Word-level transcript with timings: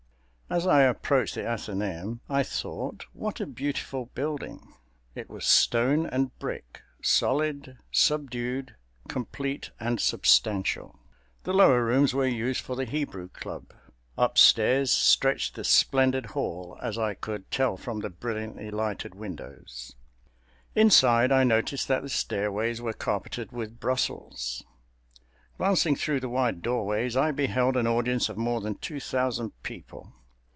As 0.53 0.67
I 0.67 0.81
approached 0.81 1.35
the 1.35 1.43
Athenæum 1.47 2.19
I 2.29 2.43
thought, 2.43 3.05
"What 3.13 3.39
a 3.39 3.45
beautiful 3.45 4.07
building!" 4.07 4.73
It 5.15 5.29
was 5.29 5.45
stone 5.45 6.05
and 6.05 6.37
brick—solid, 6.39 7.77
subdued, 7.89 8.75
complete 9.07 9.71
and 9.79 9.97
substantial. 10.01 10.99
The 11.43 11.53
lower 11.53 11.85
rooms 11.85 12.13
were 12.13 12.27
used 12.27 12.59
for 12.59 12.75
the 12.75 12.83
Hebrew 12.83 13.29
Club. 13.29 13.71
Upstairs 14.17 14.91
stretched 14.91 15.55
the 15.55 15.63
splendid 15.63 16.25
hall, 16.35 16.77
as 16.81 16.97
I 16.97 17.13
could 17.13 17.49
tell 17.49 17.77
from 17.77 18.01
the 18.01 18.09
brilliantly 18.09 18.71
lighted 18.71 19.15
windows. 19.15 19.95
Inside, 20.75 21.31
I 21.31 21.45
noticed 21.45 21.87
that 21.87 22.01
the 22.01 22.09
stairways 22.09 22.81
were 22.81 22.91
carpeted 22.91 23.53
with 23.53 23.79
Brussels. 23.79 24.65
Glancing 25.57 25.95
through 25.95 26.19
the 26.19 26.27
wide 26.27 26.61
doorways, 26.61 27.15
I 27.15 27.31
beheld 27.31 27.77
an 27.77 27.87
audience 27.87 28.27
of 28.27 28.35
more 28.35 28.59
than 28.59 28.75
two 28.75 28.99
thousand 28.99 29.51
people. 29.63 30.11